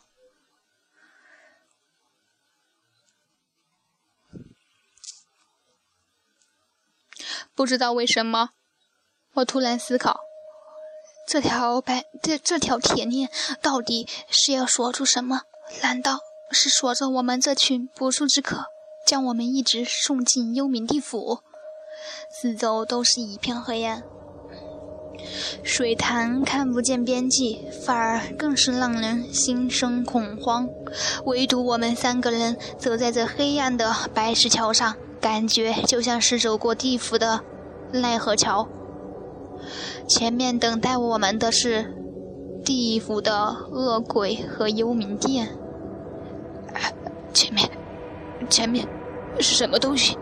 [7.55, 8.51] 不知道为什么，
[9.35, 10.21] 我突然思考：
[11.29, 13.29] 这条白这这条铁链
[13.61, 15.43] 到底是要锁住什么？
[15.83, 16.19] 难道
[16.51, 18.65] 是锁着我们这群不速之客，
[19.07, 21.41] 将我们一直送进幽冥地府？
[22.31, 24.03] 四周都是一片黑暗。
[25.63, 30.69] 水潭看不见边际，反而更是让人心生恐慌。
[31.27, 37.41] 唯独我们三个人走在这黑暗的白石桥上，感觉就像是走过地府的
[37.93, 38.67] 奈何桥。
[40.09, 41.95] 前面等待我们的是
[42.65, 45.57] 地府的恶鬼和幽冥殿。
[47.33, 47.71] 前面，
[48.51, 48.87] 前面
[49.39, 50.19] 是什么东西？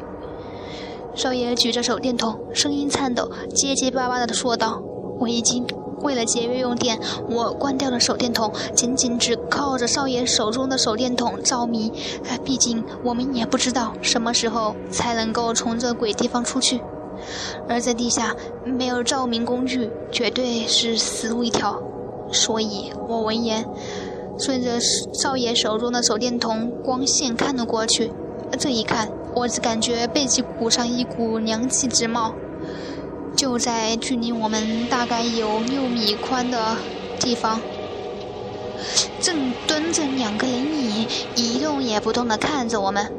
[1.15, 4.83] 少爷举着手电筒，声音颤抖，结结巴巴地说道。
[5.19, 5.67] 我已经
[6.03, 11.93] 为了节约用电，我关掉了手电筒，仅仅只靠着少爷手中的手电筒照明。
[12.45, 16.81] 毕竟我们也不知道什么时候才能够从这鬼地方出去，
[17.69, 18.35] 而在地下
[18.65, 21.81] 没有照明工具，绝对是死路一条。
[22.33, 23.67] 所以我闻言，
[24.39, 24.79] 顺着
[25.13, 28.13] 少爷手中的手电筒光线看了过去。
[28.59, 32.35] 这一看，我只感觉背脊骨上一股凉气直冒。
[33.37, 36.77] 就在距离我们大概有六米宽的
[37.19, 37.61] 地方，
[39.21, 43.11] 正蹲着两个人影，一动也不动地看着我们。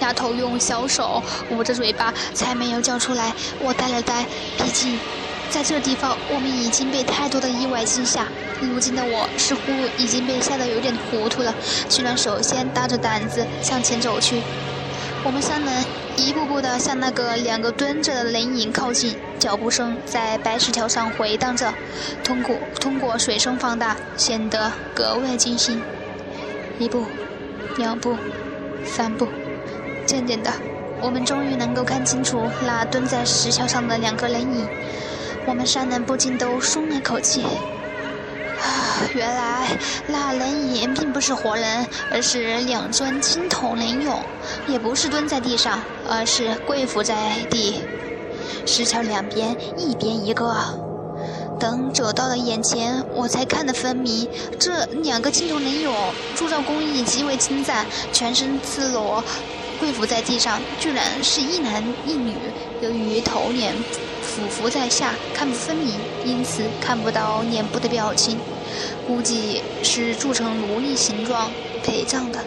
[0.00, 3.32] 丫头用小手捂着嘴巴，才没有叫出来。
[3.60, 4.24] 我呆了呆，
[4.58, 4.98] 毕竟
[5.50, 8.26] 在这地方，我们已经被太多的意外惊吓。
[8.60, 9.60] 如今的我似乎
[9.98, 11.54] 已经被吓得有点糊涂了，
[11.88, 14.42] 居然首先大着胆子向前走去。
[15.24, 15.84] 我们三人
[16.16, 21.74] 一步步地向那个两个蹲着的人影靠近，脚步声在白石条上回荡着，
[22.24, 25.84] 通过通过水声放大，显得格外惊心。
[26.78, 27.04] 一步，
[27.76, 28.16] 两步，
[28.82, 29.28] 三步，
[30.06, 30.50] 渐渐的，
[31.00, 34.66] 我们终于能够看清楚那蹲在石桥上的两个人影，
[35.44, 37.44] 我们三人不禁都松了口气。
[39.14, 39.68] 原来
[40.06, 44.16] 那人影并不是活人，而是两尊青铜人俑，
[44.66, 47.14] 也不是蹲在地上，而是跪伏在
[47.50, 47.80] 地，
[48.66, 50.54] 石桥两边一边一个。
[51.58, 55.90] 等走到了眼前，我才看得分明，这两个青铜人俑
[56.34, 59.24] 铸造工艺极为精湛，全身赤裸，
[59.80, 62.34] 跪伏在地上，居然是一男一女。
[62.82, 63.74] 由于头脸
[64.26, 68.38] 俯伏在下，看不分明，因此看不到脸部的表情。
[69.06, 71.50] 估计是铸成奴隶形状
[71.82, 72.40] 陪葬的。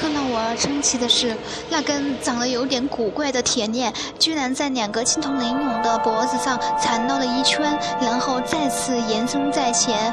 [0.00, 1.36] 更让我称奇的是，
[1.70, 10.12] 那根长得有点古怪的铁链，居然在两个青铜人俑的脖子上缠绕了一圈，然后再次延伸在前。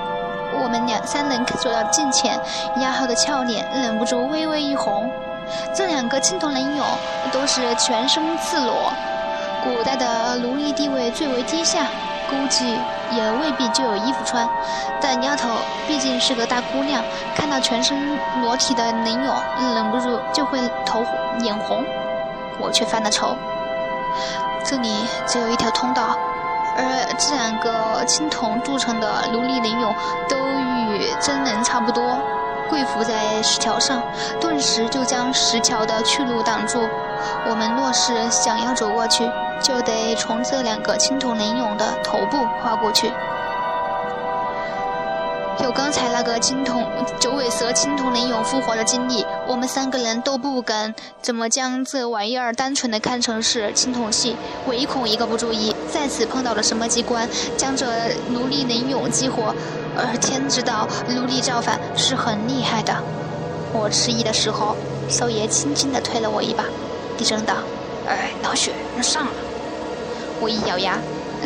[0.63, 2.39] 我们两三人走到近前，
[2.79, 5.09] 丫头的俏脸忍不住微微一红。
[5.75, 6.83] 这两个青铜人俑
[7.33, 8.93] 都是全身赤裸，
[9.63, 11.85] 古代的奴隶地位最为低下。
[12.29, 12.65] 估计
[13.11, 14.47] 也未必就有衣服穿，
[15.01, 15.49] 但丫头
[15.85, 17.03] 毕竟是个大姑娘，
[17.35, 19.35] 看到全身裸体的林勇，
[19.75, 21.05] 忍不住就会头
[21.41, 21.83] 眼红。
[22.57, 23.35] 我却犯了愁。
[24.63, 26.15] 这里只有一条通道，
[26.77, 29.93] 而这两个青铜铸成的奴隶林勇
[30.29, 32.17] 都与真人差不多，
[32.69, 34.01] 跪伏在石桥上，
[34.39, 36.87] 顿时就将石桥的去路挡住。
[37.49, 39.29] 我们若是想要走过去，
[39.61, 43.11] 就得从这两个青铜人俑的头部跨过去。
[45.59, 46.87] 有刚才那个青铜
[47.19, 54.35] 九尾蛇青铜人俑复活的经历，我们三个人都不敢怎么将这玩意儿单纯的看成是青铜器，
[54.67, 57.27] 唯恐一个不注意，再次碰到了什么机关，
[57.57, 57.85] 将这
[58.29, 59.53] 奴隶人俑激活。
[59.97, 62.95] 而天知道，奴隶造反是很厉害的。
[63.73, 64.75] 我迟疑的时候。
[65.09, 66.63] 少爷轻轻地推了我一把，
[67.17, 67.55] 低声道
[68.07, 68.71] ：“哎，老许，
[69.01, 69.31] 上了。”
[70.39, 70.97] 我一咬牙。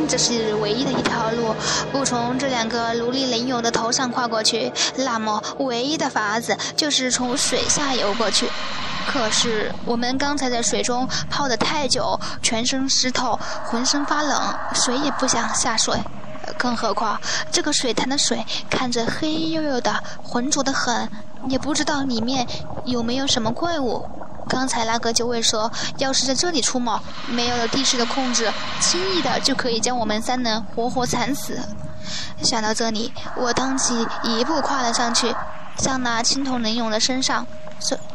[0.07, 1.55] 这是唯一的一条路，
[1.91, 8.47] 不从这两个奴隶林勇的头上跨过去，那么唯一的法子就是从水下游过去。
[9.07, 15.95] 可是我们刚才在水中泡得太久，全身湿透，浑身发冷，谁也不想下水。
[16.57, 17.19] 更何况
[17.51, 21.09] 这个水潭的水看着黑黝黝的，浑浊得很，
[21.47, 22.45] 也不知道里面
[22.85, 24.07] 有没有什么怪物。
[24.47, 31.59] 刚才那个九尾蛇要是在这里出没，没有了地势的控制，轻易的就可以将我们三人活活惨死。
[32.43, 35.35] 想到这里，我当即一步跨了上去，
[35.77, 37.47] 向那青铜人俑的身上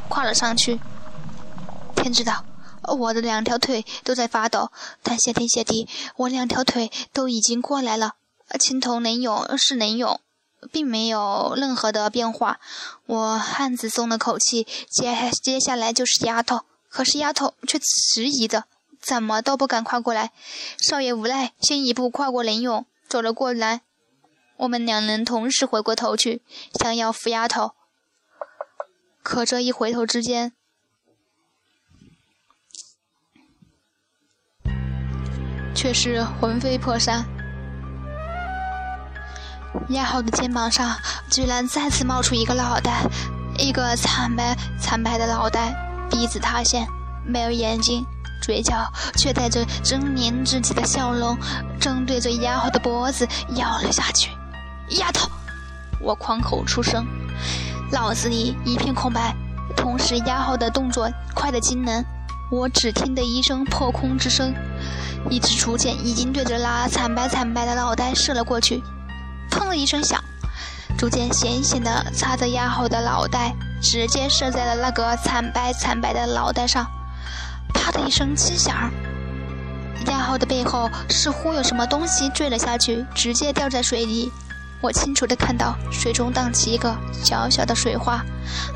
[0.08, 0.80] 跨了上去。
[1.96, 2.44] 天知道，
[2.82, 4.70] 我的两条腿都在发抖，
[5.02, 8.12] 但谢天谢地，我两条腿都已经过来了。
[8.58, 10.18] 青铜人俑是人俑。
[10.72, 12.60] 并没有任何的变化，
[13.06, 14.66] 我汉子松了口气。
[14.88, 18.64] 接接下来就是丫头，可是丫头却迟疑着，
[19.00, 20.32] 怎么都不敢跨过来。
[20.78, 23.82] 少爷无奈，先一步跨过林勇，走了过来。
[24.58, 26.42] 我们两人同时回过头去，
[26.78, 27.72] 想要扶丫头，
[29.22, 30.52] 可这一回头之间，
[35.74, 37.39] 却是魂飞魄散。
[39.88, 40.96] 丫头的肩膀上
[41.30, 43.02] 居然再次冒出一个脑袋，
[43.58, 45.74] 一个惨白惨白的脑袋，
[46.10, 46.86] 鼻子塌陷，
[47.24, 48.04] 没有眼睛，
[48.42, 51.36] 嘴角却带着狰狞至极的笑容，
[51.80, 54.30] 正对着丫头的脖子咬了下去。
[54.98, 55.30] 丫头，
[56.00, 57.06] 我狂吼出声，
[57.92, 59.34] 脑子里一片空白，
[59.76, 62.04] 同时丫头的动作快得惊人，
[62.50, 64.52] 我只听得一声破空之声，
[65.28, 68.82] 一支竹箭已经对着那惨白惨白的脑袋射了过去。
[69.50, 70.22] 砰的一声响，
[70.96, 76.86] 竹箭险险地擦着丫头的脑袋，直接射在了那个惨白惨白的脑袋上。
[77.72, 78.90] 啪的一声轻响，
[80.06, 84.30] 丫头的背后似乎有什么东西坠了下去，直接掉在水里。
[84.80, 88.24] 我清楚地看到水中荡起一个小小的水花，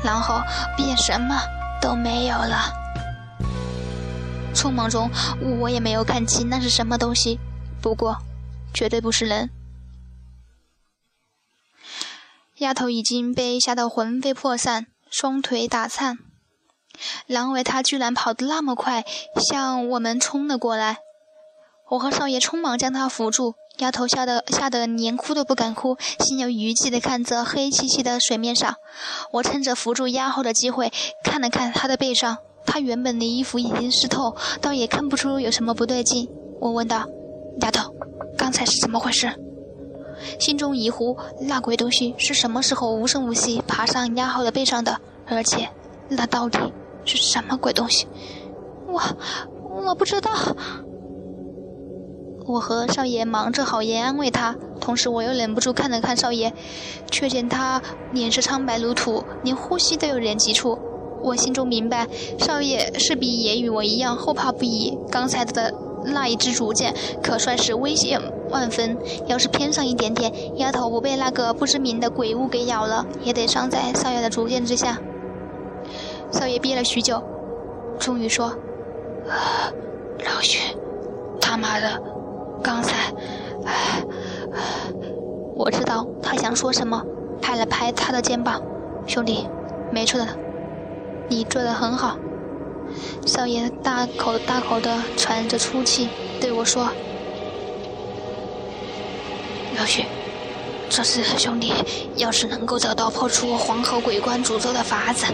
[0.03, 0.39] 然后
[0.77, 1.35] 便什么
[1.81, 2.71] 都没有了。
[4.53, 5.09] 匆忙中，
[5.59, 7.39] 我也没有看清那是什么东西，
[7.81, 8.15] 不过
[8.73, 9.49] 绝对不是人。
[12.59, 16.17] 丫头已经被吓得魂飞魄散，双腿打颤。
[17.27, 19.03] 然而她居然跑得那么快，
[19.49, 20.99] 向我们冲了过来。
[21.91, 28.75] 我和少爷匆忙将她扶住，丫头吓得吓得连哭都不敢哭，心有余悸地看着黑漆漆的水面上。
[29.33, 30.93] 我趁着扶住丫头的机会，
[31.25, 36.29] 看了看她的背上，她原本的衣服已经湿透，倒也看不出有什么不对劲。
[36.61, 37.05] 我问道
[37.59, 37.93] ：“丫头，
[38.37, 39.29] 刚才是怎么回事？”
[40.39, 44.99] 心中疑惑，那鬼东西是什么时候无声无息爬上丫好的背上的？
[45.27, 45.69] 而且，
[46.09, 46.59] 那到底
[47.03, 48.07] 是什么鬼东西？
[48.87, 49.01] 我
[49.85, 50.31] 我不知道。
[52.47, 56.53] 我和少爷忙着好言安慰他，同时我又忍不住看了看少爷，
[57.09, 60.77] 却见他脸色苍白如土，连呼吸都有点急促。
[61.23, 62.07] 我心中明白，
[62.37, 64.95] 少爷势必也与我一样后怕不已。
[65.09, 65.73] 刚才的
[66.03, 68.21] 那一支竹箭，可算是危险。
[68.55, 68.97] 万分，
[69.27, 74.97] 要是偏上一点点，丫头不被那个不知名的鬼物给咬了，也得伤在少爷的竹剑之下。
[76.31, 77.21] 少爷憋了许久，
[77.99, 78.55] 终于说
[80.25, 80.73] ：“老许，
[81.41, 82.01] 他妈的，
[82.63, 83.13] 刚才……
[85.57, 87.03] 我知道他想说什么，
[87.41, 88.61] 拍了拍他的肩膀
[89.05, 89.49] ：“兄弟，
[89.91, 90.25] 没错的，
[91.27, 92.17] 你做的很好。”
[93.27, 96.07] 少爷大口大口的喘着粗气，
[96.39, 96.87] 对我说。
[99.77, 100.05] 老许，
[100.89, 101.73] 这次兄弟
[102.15, 105.25] 要是能够找到破除黄河鬼关诅咒的法子，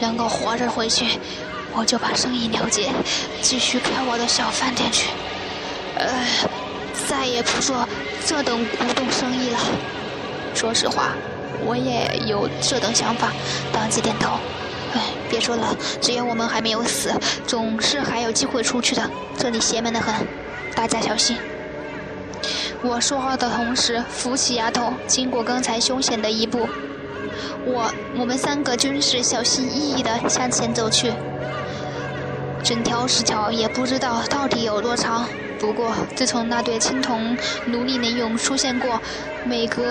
[0.00, 1.18] 能够活着回去，
[1.74, 2.90] 我就把生意了结，
[3.40, 5.08] 继续开我的小饭店去，
[5.96, 6.08] 呃，
[7.08, 7.88] 再也不做
[8.26, 9.58] 这等古董生意了。
[10.54, 11.12] 说实话，
[11.64, 13.32] 我也有这等想法。
[13.72, 14.32] 当即点头。
[14.94, 17.12] 哎，别说了，只要我们还没有死，
[17.46, 19.10] 总是还有机会出去的。
[19.38, 20.14] 这里邪门的很，
[20.74, 21.36] 大家小心。
[22.82, 26.68] 我说话的同时，扶起丫头，经过刚才凶险的一步，
[27.64, 31.12] 我我们三个均是小心翼翼地向前走去。
[32.62, 35.26] 整条石桥也不知道到底有多长，
[35.58, 37.36] 不过自从那对青铜
[37.66, 39.00] 奴隶人俑出现过，
[39.44, 39.82] 每隔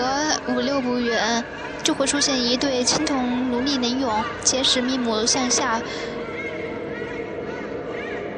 [0.48, 1.42] 五六步远
[1.82, 5.80] 就会出现一对青铜奴隶人俑，皆是面目向下，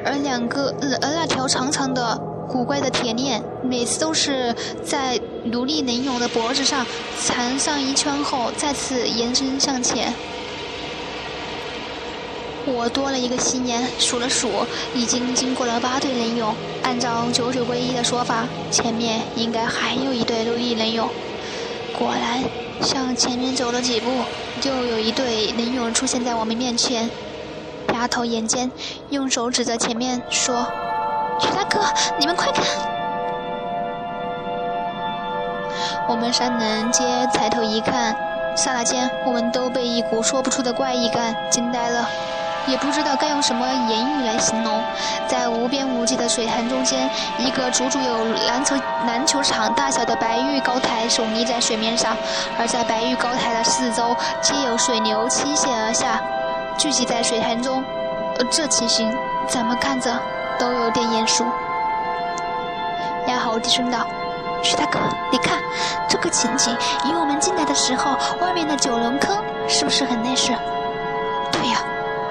[0.05, 2.21] 而两个而那条长长的。
[2.49, 6.85] 古怪的铁链，每次都是在奴隶人俑的脖子上
[7.23, 10.13] 缠上一圈后，再次延伸向前。
[12.65, 14.49] 我多了一个新年，数了数，
[14.95, 16.55] 已经经过了八对人俑。
[16.83, 21.07] 按照九九归一的说法，前面应该还有一对奴隶人俑。
[21.99, 22.43] 果然，
[22.83, 24.11] 向前面走了几步，
[24.61, 27.11] 就有一对人俑出现在我们面前。
[27.93, 28.71] 丫头眼尖，
[29.11, 30.67] 用手指着前面说
[31.39, 31.81] ：“徐大哥，
[32.19, 32.65] 你们快看！”
[36.09, 38.17] 我们三人皆抬头一看，
[38.57, 42.09] 刹那间，我们都被一股说不出的怪异感惊呆了，
[42.67, 44.83] 也不知道该用什么言语来形容。
[45.27, 48.75] 在无边无际的水潭中间，一个足足有篮球
[49.07, 52.17] 篮球场大小的白玉高台耸立在水面上，
[52.59, 56.19] 而在白玉高台的四周，皆有水流倾泻而下，
[56.79, 57.85] 聚集在水潭中。
[58.39, 59.13] 呃这情形
[59.47, 60.11] 怎么看着
[60.59, 61.45] 都有点眼熟。
[63.27, 64.07] 丫头低声道。
[64.61, 64.99] 徐大哥，
[65.31, 65.63] 你看
[66.09, 69.39] 这个情景，与我们进来的时候外面的九龙坑
[69.69, 70.53] 是不是很类似？
[71.53, 71.79] 对呀，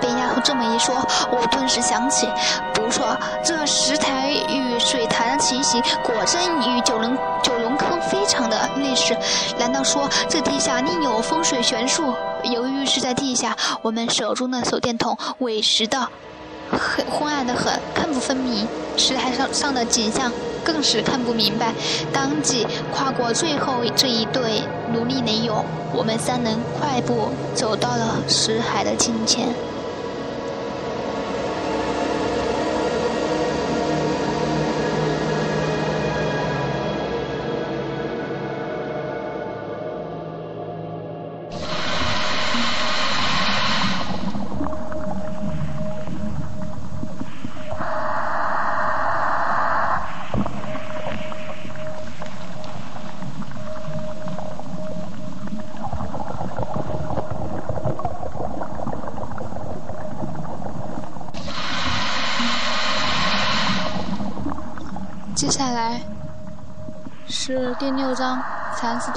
[0.01, 0.93] 被丫头这么一说，
[1.31, 2.27] 我顿时想起，
[2.73, 9.15] 不错，这石台与水潭的情形果真与九龙九龙坑非常的类似。
[9.57, 12.13] 难道说这地下另有风水玄术？
[12.43, 16.05] 由于是在地下，我们手中的手电筒委实的
[16.71, 20.31] 很昏暗的很，看不分明石台上上的景象。
[20.63, 21.73] 更是看不明白，
[22.11, 24.61] 当即跨过最后这一对
[24.91, 25.63] 奴隶雷友，
[25.93, 29.47] 我们三人快步走到了石海的近前。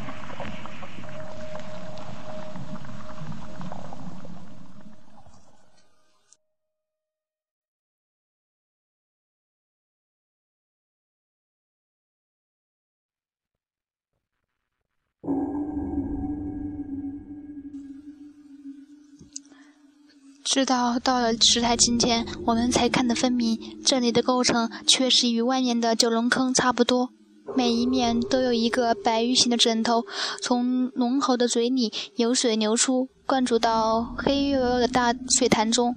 [20.43, 27.09] 直到到了石台今天，我们才看得分明，这里的构成确实与外面的九龙坑差不多。
[27.53, 30.05] 每一面都有一个白玉形的枕头，
[30.41, 35.95] 从龙喉的嘴里有水流出，灌注到黑黝黝的大水潭中。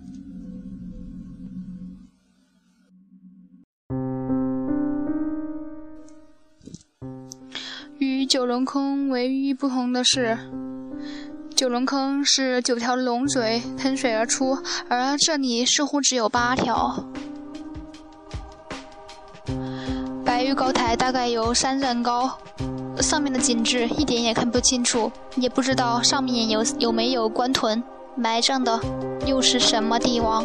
[7.98, 10.38] 与九龙坑唯一不同的是。
[11.56, 14.56] 九龙坑是九条龙嘴喷水而出，
[14.88, 17.04] 而这里似乎只有八条。
[20.88, 22.38] 白玉高台大概有三丈高，
[23.00, 27.82] 上面的景致一点也看不清楚，也不知道上面有有没有官屯
[28.14, 28.80] 埋葬的，
[29.26, 30.42] 又是什么帝王。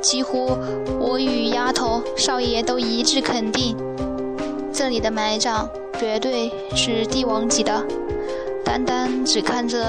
[0.00, 0.56] 几乎
[1.00, 3.76] 我与丫头、少爷都一致肯定，
[4.72, 5.68] 这里的埋葬
[5.98, 7.84] 绝对是帝王级的。
[8.64, 9.84] 单单只看这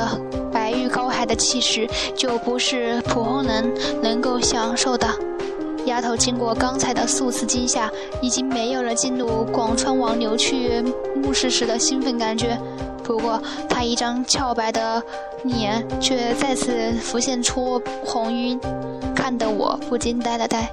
[0.52, 5.08] 白玉高海的气势，就不是普通人能够享受的。
[5.86, 10.82] 丫头经过刚才的数次惊吓，已经没有了进入广川王牛去
[11.16, 12.58] 墓室时的兴奋感觉。
[13.04, 15.04] 不过，她一张俏白的
[15.44, 18.58] 脸却再次浮现出红晕，
[19.14, 20.72] 看得我不禁呆了呆。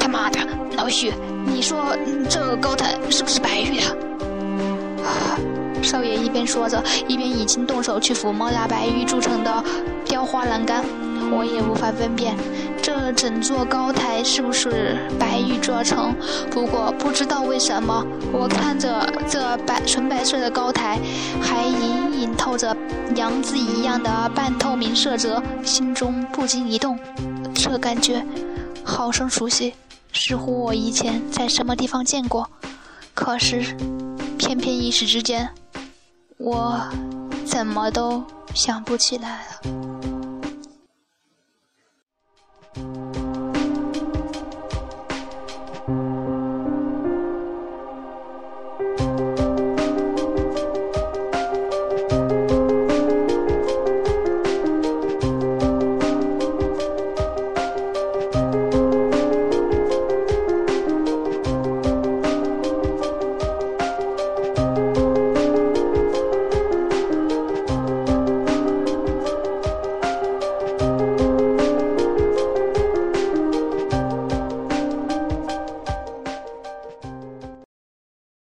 [0.00, 0.40] 他妈的，
[0.76, 1.12] 老许！
[1.46, 1.96] 你说
[2.28, 5.38] 这高台是不是白玉啊？
[5.82, 9.64] 少爷一边说着，一边已经动手去抚摸那白玉铸成的
[10.20, 10.84] 雕花栏杆。
[11.32, 12.36] 我也无法分辨
[12.82, 16.14] 这整座高台是不是白玉做成。
[16.50, 20.98] 不过不知道为什么，我看着这白纯白色的高台，
[21.40, 22.76] 还隐隐透着
[23.16, 26.98] 阳子一样的半透明色泽，心中不禁一动，
[27.54, 28.22] 这感觉
[28.84, 29.72] 好生熟悉。
[30.12, 32.46] 似乎我以前在什么地方见过，
[33.14, 33.74] 可是
[34.36, 35.48] 偏偏一时之间，
[36.36, 36.78] 我
[37.46, 39.89] 怎么都想不起来了。